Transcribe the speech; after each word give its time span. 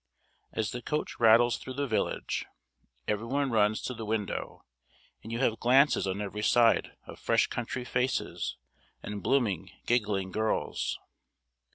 As 0.51 0.71
the 0.71 0.81
coach 0.81 1.19
rattles 1.19 1.59
through 1.59 1.75
the 1.75 1.85
village, 1.85 2.47
every 3.07 3.27
one 3.27 3.51
runs 3.51 3.83
to 3.83 3.93
the 3.93 4.03
window, 4.03 4.65
and 5.21 5.31
you 5.31 5.37
have 5.37 5.59
glances 5.59 6.07
on 6.07 6.21
every 6.21 6.41
side 6.41 6.97
of 7.05 7.19
fresh 7.19 7.45
country 7.45 7.85
faces, 7.85 8.57
and 9.03 9.21
blooming 9.21 9.69
giggling 9.85 10.31
girls. 10.31 10.97